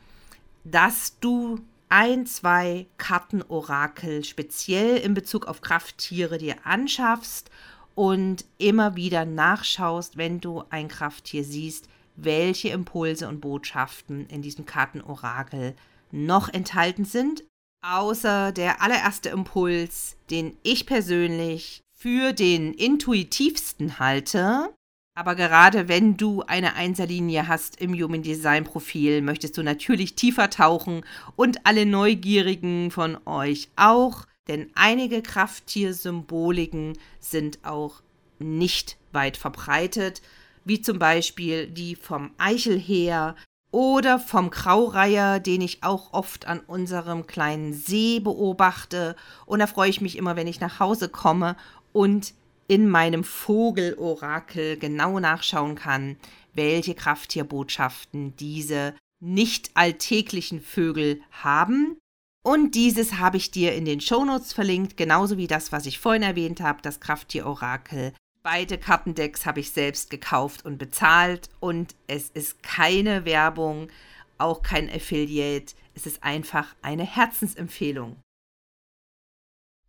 dass 0.63 1.19
du 1.19 1.59
ein, 1.89 2.25
zwei 2.25 2.87
Kartenorakel 2.95 4.23
speziell 4.23 4.95
in 4.99 5.15
Bezug 5.15 5.47
auf 5.47 5.59
Krafttiere 5.59 6.37
dir 6.37 6.55
anschaffst 6.63 7.51
und 7.93 8.45
immer 8.57 8.95
wieder 8.95 9.25
nachschaust, 9.25 10.15
wenn 10.15 10.39
du 10.39 10.63
ein 10.69 10.87
Krafttier 10.87 11.43
siehst, 11.43 11.89
welche 12.15 12.69
Impulse 12.69 13.27
und 13.27 13.41
Botschaften 13.41 14.27
in 14.27 14.41
diesem 14.41 14.65
Kartenorakel 14.65 15.75
noch 16.11 16.47
enthalten 16.47 17.03
sind. 17.03 17.43
Außer 17.85 18.53
der 18.53 18.81
allererste 18.81 19.27
Impuls, 19.27 20.15
den 20.29 20.55
ich 20.63 20.85
persönlich 20.85 21.81
für 22.01 22.31
den 22.31 22.73
intuitivsten 22.73 23.99
halte. 23.99 24.73
Aber 25.15 25.35
gerade 25.35 25.89
wenn 25.89 26.15
du 26.15 26.43
eine 26.43 26.75
Einserlinie 26.75 27.49
hast 27.49 27.81
im 27.81 27.93
Human 27.93 28.23
Design 28.23 28.63
Profil, 28.63 29.21
möchtest 29.21 29.57
du 29.57 29.63
natürlich 29.63 30.15
tiefer 30.15 30.49
tauchen 30.49 31.03
und 31.35 31.65
alle 31.65 31.85
Neugierigen 31.85 32.89
von 32.89 33.17
euch 33.25 33.69
auch, 33.75 34.25
denn 34.47 34.71
einige 34.75 35.21
Krafttiersymboliken 35.21 36.97
sind 37.19 37.59
auch 37.63 38.01
nicht 38.39 38.97
weit 39.11 39.35
verbreitet, 39.35 40.21
wie 40.63 40.81
zum 40.81 40.99
Beispiel 40.99 41.67
die 41.67 41.95
vom 41.95 42.31
Eichelheer 42.37 43.35
oder 43.71 44.19
vom 44.19 44.49
Graureiher, 44.49 45.39
den 45.39 45.61
ich 45.61 45.83
auch 45.83 46.13
oft 46.13 46.47
an 46.47 46.59
unserem 46.61 47.27
kleinen 47.27 47.73
See 47.73 48.19
beobachte. 48.19 49.15
Und 49.45 49.59
da 49.59 49.67
freue 49.67 49.89
ich 49.89 50.01
mich 50.01 50.17
immer, 50.17 50.35
wenn 50.35 50.47
ich 50.47 50.59
nach 50.59 50.79
Hause 50.79 51.09
komme 51.09 51.55
und 51.93 52.33
in 52.67 52.89
meinem 52.89 53.23
Vogelorakel 53.23 54.77
genau 54.77 55.19
nachschauen 55.19 55.75
kann, 55.75 56.17
welche 56.53 56.93
Krafttierbotschaften 56.93 58.35
diese 58.37 58.93
nicht 59.19 59.71
alltäglichen 59.73 60.61
Vögel 60.61 61.21
haben. 61.31 61.97
Und 62.43 62.75
dieses 62.75 63.19
habe 63.19 63.37
ich 63.37 63.51
dir 63.51 63.73
in 63.73 63.85
den 63.85 64.01
Shownotes 64.01 64.53
verlinkt, 64.53 64.97
genauso 64.97 65.37
wie 65.37 65.47
das, 65.47 65.71
was 65.71 65.85
ich 65.85 65.99
vorhin 65.99 66.23
erwähnt 66.23 66.61
habe, 66.61 66.81
das 66.81 66.99
Krafttierorakel 66.99 68.13
Beide 68.41 68.77
Kartendecks 68.77 69.45
habe 69.45 69.59
ich 69.59 69.71
selbst 69.71 70.09
gekauft 70.09 70.63
und 70.63 70.77
bezahlt 70.77 71.49
und 71.59 71.93
es 72.07 72.29
ist 72.29 72.63
keine 72.63 73.25
Werbung, 73.25 73.89
auch 74.37 74.61
kein 74.61 74.89
Affiliate. 74.89 75.75
Es 75.93 76.05
ist 76.05 76.23
einfach 76.23 76.73
eine 76.81 77.03
Herzensempfehlung. 77.03 78.15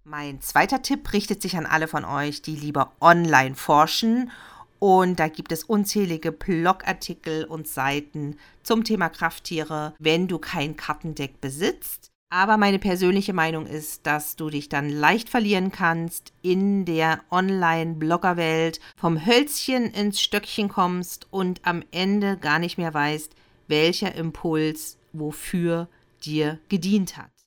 Mein 0.05 0.41
zweiter 0.41 0.83
Tipp 0.83 1.13
richtet 1.13 1.43
sich 1.43 1.57
an 1.57 1.67
alle 1.67 1.87
von 1.87 2.05
euch, 2.05 2.41
die 2.41 2.57
lieber 2.57 2.93
online 3.01 3.55
forschen. 3.55 4.31
Und 4.79 5.21
da 5.21 5.29
gibt 5.29 5.53
es 5.53 5.63
unzählige 5.63 6.33
Blogartikel 6.33 7.45
und 7.45 7.69
Seiten 7.69 8.39
zum 8.63 8.83
Thema 8.83 9.11
Krafttiere, 9.11 9.95
wenn 9.99 10.27
du 10.27 10.39
kein 10.39 10.77
Kartendeck 10.77 11.41
besitzt. 11.43 12.11
Aber 12.33 12.57
meine 12.57 12.79
persönliche 12.79 13.35
Meinung 13.35 13.67
ist, 13.67 14.07
dass 14.07 14.37
du 14.37 14.49
dich 14.49 14.69
dann 14.69 14.89
leicht 14.89 15.29
verlieren 15.29 15.71
kannst 15.71 16.33
in 16.43 16.85
der 16.85 17.21
Online-Blogger-Welt, 17.31 18.81
vom 18.97 19.27
Hölzchen 19.27 19.87
ins 19.91 20.21
Stöckchen 20.21 20.69
kommst 20.69 21.27
und 21.31 21.61
am 21.67 21.83
Ende 21.91 22.39
gar 22.39 22.59
nicht 22.59 22.79
mehr 22.79 22.95
weißt, 22.95 23.35
welcher 23.69 24.15
Impuls 24.15 24.97
wofür 25.13 25.89
dir 26.25 26.59
gedient 26.69 27.17
hat. 27.17 27.40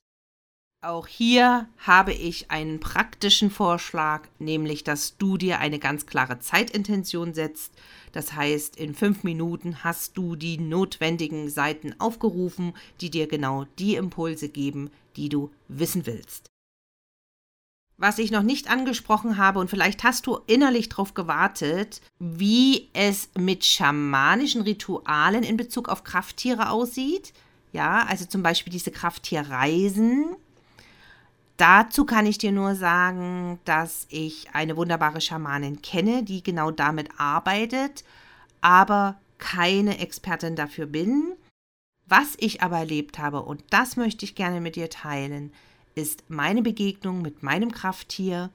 Auch 0.84 1.06
hier 1.06 1.66
habe 1.78 2.12
ich 2.12 2.50
einen 2.50 2.78
praktischen 2.78 3.50
Vorschlag, 3.50 4.28
nämlich 4.38 4.84
dass 4.84 5.16
du 5.16 5.38
dir 5.38 5.58
eine 5.58 5.78
ganz 5.78 6.04
klare 6.04 6.40
Zeitintention 6.40 7.32
setzt. 7.32 7.72
Das 8.12 8.34
heißt, 8.34 8.76
in 8.76 8.94
fünf 8.94 9.24
Minuten 9.24 9.82
hast 9.82 10.18
du 10.18 10.36
die 10.36 10.58
notwendigen 10.58 11.48
Seiten 11.48 11.98
aufgerufen, 11.98 12.74
die 13.00 13.08
dir 13.08 13.26
genau 13.28 13.64
die 13.78 13.94
Impulse 13.94 14.50
geben, 14.50 14.90
die 15.16 15.30
du 15.30 15.50
wissen 15.68 16.04
willst. 16.04 16.50
Was 17.96 18.18
ich 18.18 18.30
noch 18.30 18.42
nicht 18.42 18.68
angesprochen 18.68 19.38
habe, 19.38 19.60
und 19.60 19.70
vielleicht 19.70 20.04
hast 20.04 20.26
du 20.26 20.38
innerlich 20.46 20.90
darauf 20.90 21.14
gewartet, 21.14 22.02
wie 22.18 22.90
es 22.92 23.30
mit 23.38 23.64
schamanischen 23.64 24.60
Ritualen 24.60 25.44
in 25.44 25.56
Bezug 25.56 25.88
auf 25.88 26.04
Krafttiere 26.04 26.68
aussieht. 26.68 27.32
Ja, 27.72 28.04
also 28.04 28.26
zum 28.26 28.42
Beispiel 28.42 28.72
diese 28.72 28.90
Krafttierreisen 28.90 30.36
Dazu 31.56 32.04
kann 32.04 32.26
ich 32.26 32.38
dir 32.38 32.50
nur 32.50 32.74
sagen, 32.74 33.60
dass 33.64 34.06
ich 34.10 34.48
eine 34.52 34.76
wunderbare 34.76 35.20
Schamanin 35.20 35.82
kenne, 35.82 36.24
die 36.24 36.42
genau 36.42 36.72
damit 36.72 37.08
arbeitet, 37.18 38.04
aber 38.60 39.20
keine 39.38 39.98
Expertin 39.98 40.56
dafür 40.56 40.86
bin. 40.86 41.34
Was 42.06 42.34
ich 42.38 42.62
aber 42.62 42.78
erlebt 42.78 43.18
habe, 43.18 43.42
und 43.42 43.62
das 43.70 43.96
möchte 43.96 44.24
ich 44.24 44.34
gerne 44.34 44.60
mit 44.60 44.76
dir 44.76 44.90
teilen, 44.90 45.52
ist 45.94 46.24
meine 46.28 46.60
Begegnung 46.60 47.22
mit 47.22 47.42
meinem 47.42 47.70
Krafttier 47.70 48.50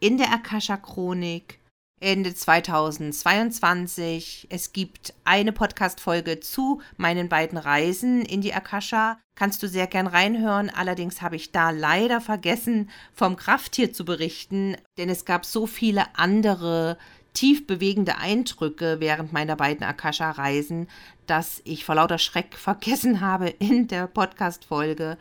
in 0.00 0.16
der 0.16 0.32
Akasha-Chronik 0.32 1.58
Ende 2.02 2.34
2022. 2.34 4.48
Es 4.50 4.72
gibt 4.72 5.14
eine 5.22 5.52
Podcast-Folge 5.52 6.40
zu 6.40 6.80
meinen 6.96 7.28
beiden 7.28 7.56
Reisen 7.56 8.22
in 8.22 8.40
die 8.40 8.54
Akasha. 8.54 9.20
Kannst 9.36 9.62
du 9.62 9.68
sehr 9.68 9.86
gern 9.86 10.08
reinhören. 10.08 10.68
Allerdings 10.68 11.22
habe 11.22 11.36
ich 11.36 11.52
da 11.52 11.70
leider 11.70 12.20
vergessen, 12.20 12.90
vom 13.14 13.36
Krafttier 13.36 13.92
zu 13.92 14.04
berichten, 14.04 14.76
denn 14.98 15.08
es 15.08 15.24
gab 15.24 15.46
so 15.46 15.68
viele 15.68 16.16
andere 16.16 16.98
tief 17.34 17.68
bewegende 17.68 18.18
Eindrücke 18.18 18.96
während 18.98 19.32
meiner 19.32 19.54
beiden 19.54 19.86
Akasha-Reisen, 19.86 20.88
dass 21.26 21.62
ich 21.64 21.84
vor 21.84 21.94
lauter 21.94 22.18
Schreck 22.18 22.54
vergessen 22.58 23.20
habe, 23.20 23.48
in 23.48 23.86
der 23.86 24.08
Podcast-Folge 24.08 25.18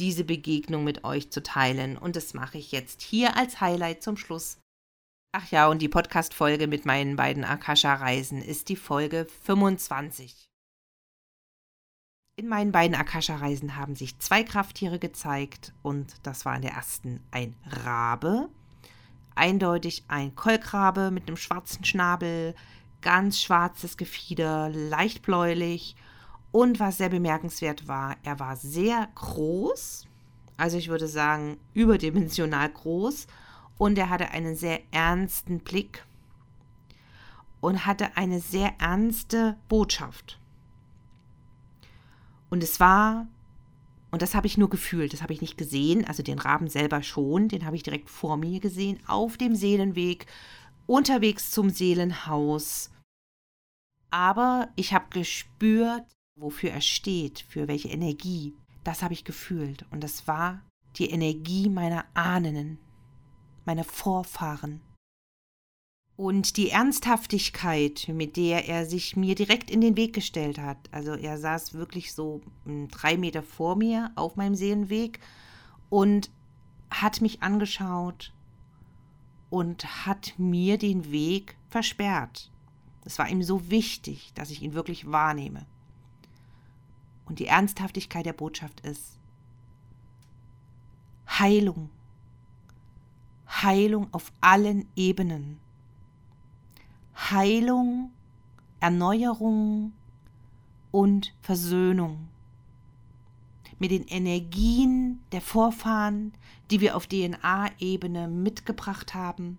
diese 0.00 0.24
Begegnung 0.24 0.82
mit 0.82 1.04
euch 1.04 1.30
zu 1.30 1.44
teilen. 1.44 1.96
Und 1.96 2.16
das 2.16 2.34
mache 2.34 2.58
ich 2.58 2.72
jetzt 2.72 3.02
hier 3.02 3.36
als 3.36 3.60
Highlight 3.60 4.02
zum 4.02 4.16
Schluss 4.16 4.58
Ach 5.36 5.50
ja, 5.50 5.66
und 5.66 5.82
die 5.82 5.88
Podcast-Folge 5.88 6.68
mit 6.68 6.86
meinen 6.86 7.16
beiden 7.16 7.42
Akasha-Reisen 7.42 8.40
ist 8.40 8.68
die 8.68 8.76
Folge 8.76 9.26
25. 9.42 10.48
In 12.36 12.46
meinen 12.46 12.70
beiden 12.70 12.94
Akasha-Reisen 12.94 13.74
haben 13.74 13.96
sich 13.96 14.16
zwei 14.20 14.44
Krafttiere 14.44 15.00
gezeigt 15.00 15.72
und 15.82 16.14
das 16.22 16.44
war 16.44 16.54
in 16.54 16.62
der 16.62 16.74
ersten 16.74 17.18
ein 17.32 17.56
Rabe, 17.66 18.48
eindeutig 19.34 20.04
ein 20.06 20.36
Kolkrabe 20.36 21.10
mit 21.10 21.26
einem 21.26 21.36
schwarzen 21.36 21.84
Schnabel, 21.84 22.54
ganz 23.00 23.40
schwarzes 23.40 23.96
Gefieder, 23.96 24.68
leicht 24.68 25.22
bläulich 25.22 25.96
und 26.52 26.78
was 26.78 26.98
sehr 26.98 27.08
bemerkenswert 27.08 27.88
war, 27.88 28.14
er 28.22 28.38
war 28.38 28.54
sehr 28.54 29.08
groß, 29.16 30.06
also 30.58 30.78
ich 30.78 30.90
würde 30.90 31.08
sagen 31.08 31.58
überdimensional 31.72 32.68
groß 32.68 33.26
und 33.78 33.98
er 33.98 34.08
hatte 34.08 34.30
einen 34.30 34.56
sehr 34.56 34.80
ernsten 34.92 35.58
Blick 35.58 36.04
und 37.60 37.86
hatte 37.86 38.16
eine 38.16 38.40
sehr 38.40 38.74
ernste 38.78 39.56
Botschaft. 39.68 40.38
Und 42.50 42.62
es 42.62 42.78
war, 42.78 43.26
und 44.10 44.22
das 44.22 44.34
habe 44.34 44.46
ich 44.46 44.58
nur 44.58 44.68
gefühlt, 44.70 45.12
das 45.12 45.22
habe 45.22 45.32
ich 45.32 45.40
nicht 45.40 45.56
gesehen, 45.56 46.04
also 46.06 46.22
den 46.22 46.38
Raben 46.38 46.68
selber 46.68 47.02
schon, 47.02 47.48
den 47.48 47.64
habe 47.64 47.76
ich 47.76 47.82
direkt 47.82 48.10
vor 48.10 48.36
mir 48.36 48.60
gesehen, 48.60 49.00
auf 49.06 49.36
dem 49.36 49.56
Seelenweg, 49.56 50.26
unterwegs 50.86 51.50
zum 51.50 51.70
Seelenhaus. 51.70 52.90
Aber 54.10 54.68
ich 54.76 54.94
habe 54.94 55.06
gespürt, 55.10 56.04
wofür 56.36 56.70
er 56.70 56.80
steht, 56.80 57.40
für 57.48 57.66
welche 57.66 57.88
Energie. 57.88 58.54
Das 58.84 59.02
habe 59.02 59.14
ich 59.14 59.24
gefühlt. 59.24 59.84
Und 59.90 60.04
das 60.04 60.28
war 60.28 60.60
die 60.96 61.10
Energie 61.10 61.68
meiner 61.68 62.04
Ahnen, 62.14 62.78
meine 63.64 63.84
Vorfahren. 63.84 64.80
Und 66.16 66.56
die 66.56 66.70
Ernsthaftigkeit, 66.70 68.08
mit 68.08 68.36
der 68.36 68.68
er 68.68 68.86
sich 68.86 69.16
mir 69.16 69.34
direkt 69.34 69.68
in 69.68 69.80
den 69.80 69.96
Weg 69.96 70.12
gestellt 70.12 70.58
hat, 70.58 70.78
also 70.92 71.14
er 71.14 71.38
saß 71.38 71.74
wirklich 71.74 72.12
so 72.12 72.40
hm, 72.64 72.88
drei 72.88 73.16
Meter 73.16 73.42
vor 73.42 73.74
mir 73.74 74.12
auf 74.14 74.36
meinem 74.36 74.54
Seelenweg 74.54 75.18
und 75.90 76.30
hat 76.90 77.20
mich 77.20 77.42
angeschaut 77.42 78.32
und 79.50 80.06
hat 80.06 80.34
mir 80.38 80.78
den 80.78 81.10
Weg 81.10 81.56
versperrt. 81.68 82.52
Es 83.04 83.18
war 83.18 83.28
ihm 83.28 83.42
so 83.42 83.70
wichtig, 83.70 84.32
dass 84.34 84.50
ich 84.50 84.62
ihn 84.62 84.74
wirklich 84.74 85.10
wahrnehme. 85.10 85.66
Und 87.26 87.40
die 87.40 87.46
Ernsthaftigkeit 87.46 88.24
der 88.24 88.32
Botschaft 88.32 88.80
ist 88.80 89.18
Heilung 91.28 91.90
Heilung 93.62 94.08
auf 94.12 94.32
allen 94.40 94.88
Ebenen. 94.96 95.60
Heilung, 97.14 98.10
Erneuerung 98.80 99.92
und 100.90 101.34
Versöhnung 101.40 102.28
mit 103.78 103.90
den 103.90 104.04
Energien 104.04 105.20
der 105.32 105.40
Vorfahren, 105.40 106.32
die 106.70 106.80
wir 106.80 106.96
auf 106.96 107.06
DNA-Ebene 107.06 108.28
mitgebracht 108.28 109.14
haben, 109.14 109.58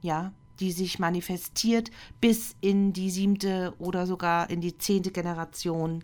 ja, 0.00 0.32
die 0.60 0.72
sich 0.72 0.98
manifestiert 0.98 1.90
bis 2.20 2.56
in 2.60 2.92
die 2.92 3.10
siebte 3.10 3.74
oder 3.78 4.06
sogar 4.06 4.48
in 4.50 4.60
die 4.60 4.78
zehnte 4.78 5.10
Generation. 5.10 6.02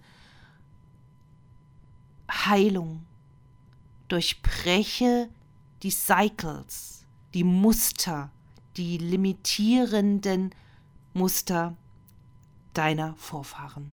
Heilung. 2.30 3.04
Durchbreche 4.08 5.30
die 5.82 5.90
Cycles, 5.90 7.01
die 7.34 7.44
Muster, 7.44 8.30
die 8.76 8.98
limitierenden 8.98 10.54
Muster 11.14 11.76
deiner 12.74 13.14
Vorfahren. 13.16 13.90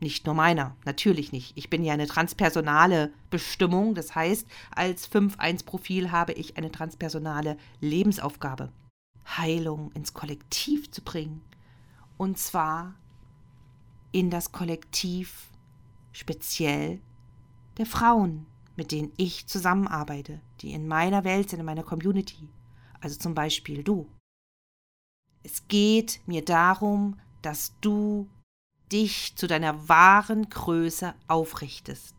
Nicht 0.00 0.26
nur 0.26 0.34
meiner, 0.34 0.76
natürlich 0.84 1.30
nicht. 1.30 1.56
Ich 1.56 1.70
bin 1.70 1.84
ja 1.84 1.92
eine 1.92 2.08
transpersonale 2.08 3.12
Bestimmung, 3.30 3.94
das 3.94 4.14
heißt, 4.14 4.48
als 4.74 5.08
5-1-Profil 5.10 6.10
habe 6.10 6.32
ich 6.32 6.56
eine 6.56 6.72
transpersonale 6.72 7.56
Lebensaufgabe. 7.80 8.72
Heilung 9.24 9.92
ins 9.92 10.12
Kollektiv 10.12 10.90
zu 10.90 11.02
bringen. 11.02 11.40
Und 12.16 12.38
zwar 12.38 12.94
in 14.10 14.30
das 14.30 14.50
Kollektiv 14.50 15.50
speziell 16.10 17.00
der 17.78 17.86
Frauen, 17.86 18.46
mit 18.76 18.92
denen 18.92 19.12
ich 19.16 19.46
zusammenarbeite, 19.46 20.40
die 20.60 20.72
in 20.72 20.88
meiner 20.88 21.24
Welt 21.24 21.50
sind, 21.50 21.60
in 21.60 21.66
meiner 21.66 21.82
Community. 21.82 22.48
Also 23.00 23.18
zum 23.18 23.34
Beispiel 23.34 23.82
du. 23.82 24.08
Es 25.42 25.66
geht 25.68 26.20
mir 26.26 26.44
darum, 26.44 27.18
dass 27.42 27.74
du 27.80 28.28
dich 28.92 29.34
zu 29.36 29.46
deiner 29.46 29.88
wahren 29.88 30.48
Größe 30.48 31.14
aufrichtest. 31.26 32.14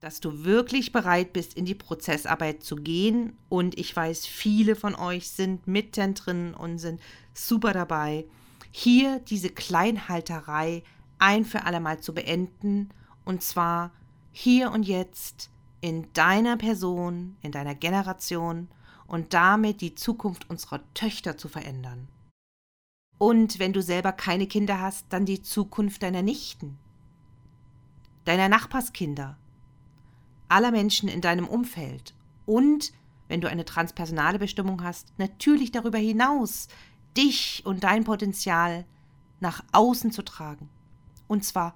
Dass 0.00 0.20
du 0.20 0.44
wirklich 0.44 0.92
bereit 0.92 1.32
bist, 1.32 1.54
in 1.54 1.64
die 1.64 1.74
Prozessarbeit 1.74 2.62
zu 2.62 2.76
gehen. 2.76 3.36
Und 3.48 3.78
ich 3.78 3.94
weiß, 3.94 4.26
viele 4.26 4.76
von 4.76 4.94
euch 4.94 5.30
sind 5.30 5.66
mitten 5.66 6.14
drin 6.14 6.54
und 6.54 6.78
sind 6.78 7.00
super 7.34 7.72
dabei, 7.72 8.26
hier 8.70 9.20
diese 9.20 9.50
Kleinhalterei 9.50 10.82
ein 11.18 11.44
für 11.44 11.64
alle 11.64 11.80
Mal 11.80 12.00
zu 12.00 12.14
beenden. 12.14 12.90
Und 13.24 13.42
zwar 13.42 13.92
hier 14.32 14.72
und 14.72 14.84
jetzt 14.84 15.50
in 15.80 16.10
deiner 16.14 16.56
Person, 16.56 17.36
in 17.42 17.52
deiner 17.52 17.74
Generation 17.74 18.68
und 19.06 19.34
damit 19.34 19.80
die 19.82 19.94
Zukunft 19.94 20.48
unserer 20.48 20.80
Töchter 20.94 21.36
zu 21.36 21.48
verändern. 21.48 22.08
Und 23.18 23.58
wenn 23.58 23.72
du 23.72 23.82
selber 23.82 24.12
keine 24.12 24.46
Kinder 24.46 24.80
hast, 24.80 25.06
dann 25.10 25.26
die 25.26 25.42
Zukunft 25.42 26.02
deiner 26.02 26.22
Nichten, 26.22 26.78
deiner 28.24 28.48
Nachbarskinder, 28.48 29.36
aller 30.48 30.70
Menschen 30.70 31.08
in 31.08 31.20
deinem 31.20 31.46
Umfeld 31.46 32.14
und, 32.46 32.92
wenn 33.28 33.40
du 33.40 33.48
eine 33.48 33.64
transpersonale 33.64 34.38
Bestimmung 34.38 34.82
hast, 34.82 35.12
natürlich 35.18 35.72
darüber 35.72 35.98
hinaus, 35.98 36.68
dich 37.16 37.62
und 37.64 37.84
dein 37.84 38.04
Potenzial 38.04 38.84
nach 39.40 39.62
außen 39.72 40.10
zu 40.10 40.22
tragen. 40.22 40.68
Und 41.28 41.44
zwar 41.44 41.74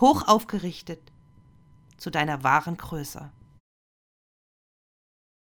hoch 0.00 0.26
aufgerichtet 0.26 1.00
zu 1.96 2.10
deiner 2.10 2.42
wahren 2.44 2.76
Größe. 2.76 3.32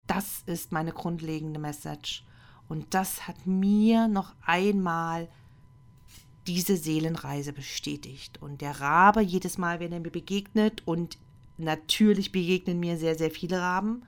Das 0.08 0.44
ist 0.46 0.72
meine 0.72 0.92
grundlegende 0.92 1.60
Message. 1.60 2.26
Und 2.68 2.94
das 2.94 3.28
hat 3.28 3.46
mir 3.46 4.08
noch 4.08 4.36
einmal 4.46 5.30
diese 6.48 6.78
Seelenreise 6.78 7.54
bestätigt. 7.54 8.42
Und 8.42 8.62
der 8.62 8.80
Rabe, 8.80 9.22
jedes 9.22 9.58
Mal, 9.58 9.80
wenn 9.80 9.92
er 9.92 10.00
mir 10.00 10.12
begegnet, 10.12 10.88
und 10.88 11.18
natürlich 11.58 12.32
begegnen 12.32 12.80
mir 12.80 12.98
sehr, 12.98 13.16
sehr 13.16 13.32
viele 13.32 13.60
Raben, 13.60 14.06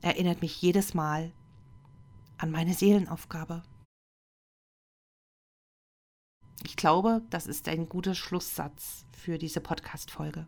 erinnert 0.00 0.42
mich 0.42 0.60
jedes 0.60 0.94
Mal 0.94 1.32
an 2.36 2.50
meine 2.50 2.74
Seelenaufgabe. 2.74 3.62
Ich 6.64 6.76
glaube, 6.76 7.22
das 7.30 7.46
ist 7.46 7.68
ein 7.68 7.88
guter 7.88 8.14
Schlusssatz 8.14 9.06
für 9.12 9.38
diese 9.38 9.60
Podcast-Folge. 9.60 10.46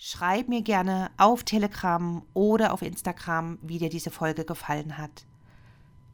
Schreib 0.00 0.46
mir 0.46 0.62
gerne 0.62 1.10
auf 1.16 1.42
Telegram 1.42 2.22
oder 2.32 2.72
auf 2.72 2.82
Instagram, 2.82 3.58
wie 3.62 3.78
dir 3.78 3.88
diese 3.88 4.12
Folge 4.12 4.44
gefallen 4.44 4.96
hat. 4.96 5.26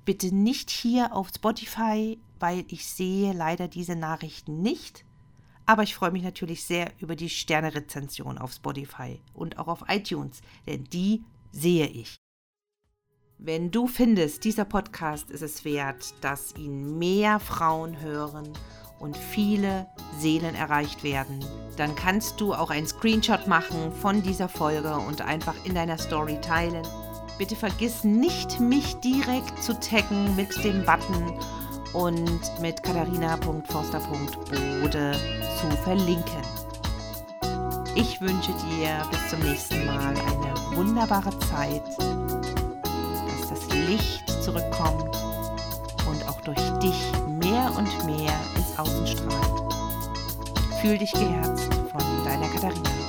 Bitte 0.07 0.35
nicht 0.35 0.71
hier 0.71 1.15
auf 1.15 1.29
Spotify, 1.29 2.19
weil 2.41 2.65
ich 2.69 2.89
sehe 2.89 3.35
leider 3.35 3.69
diese 3.69 3.95
Nachrichten 3.95 4.63
nicht. 4.63 5.05
Aber 5.67 5.83
ich 5.83 5.95
freue 5.95 6.13
mich 6.13 6.23
natürlich 6.23 6.65
sehr 6.65 6.93
über 6.99 7.15
die 7.15 7.29
Sternerezension 7.29 8.39
auf 8.39 8.55
Spotify 8.55 9.21
und 9.35 9.59
auch 9.59 9.69
auf 9.69 9.85
iTunes, 9.89 10.41
denn 10.67 10.85
die 10.85 11.23
sehe 11.53 11.87
ich. 11.87 12.17
Wenn 13.37 13.71
du 13.71 13.87
findest, 13.87 14.45
dieser 14.45 14.65
Podcast 14.65 15.31
ist 15.31 15.43
es 15.43 15.63
wert, 15.67 16.15
dass 16.23 16.55
ihn 16.57 16.99
mehr 16.99 17.39
Frauen 17.39 18.01
hören 18.01 18.51
und 19.05 19.17
viele 19.19 19.87
Seelen 20.19 20.55
erreicht 20.55 21.05
werden, 21.05 21.45
dann 21.77 21.95
kannst 21.95 22.41
du 22.41 22.55
auch 22.55 22.71
einen 22.71 22.87
Screenshot 22.87 23.47
machen 23.47 23.93
von 23.93 24.23
dieser 24.23 24.49
Folge 24.49 24.97
und 24.97 25.21
einfach 25.21 25.57
in 25.65 25.75
deiner 25.75 25.99
Story 25.99 26.41
teilen. 26.41 26.87
Bitte 27.37 27.55
vergiss 27.55 28.03
nicht, 28.03 28.61
mich 28.61 28.95
direkt 28.97 29.63
zu 29.63 29.79
taggen 29.79 30.35
mit 30.37 30.57
dem 30.65 30.87
Button 30.87 31.39
und 31.93 32.41
mit 32.63 32.83
katharina.forster.bode 32.83 35.13
zu 35.61 35.71
verlinken. 35.83 36.41
Ich 37.95 38.23
wünsche 38.23 38.53
dir 38.71 39.03
bis 39.11 39.29
zum 39.29 39.41
nächsten 39.41 39.85
Mal 39.85 40.15
eine 40.17 40.55
wunderbare 40.77 41.39
Zeit, 41.51 41.83
dass 41.99 43.51
das 43.51 43.69
Licht 43.87 44.31
zurückkommt 44.43 45.15
und 46.09 46.27
auch 46.27 46.41
durch 46.41 46.71
dich 46.79 47.13
mehr 47.41 47.73
und 47.77 48.07
mehr 48.07 48.33
ins 48.57 48.64
Außen 48.77 49.07
strahlt. 49.07 49.75
Fühl 50.81 50.99
dich 50.99 51.13
geherzt 51.13 51.73
von 51.91 52.25
deiner 52.25 52.49
Katharina. 52.49 53.04